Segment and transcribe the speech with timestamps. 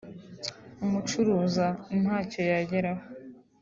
[0.83, 1.65] umucuruza
[2.01, 3.03] ntacyo yageraho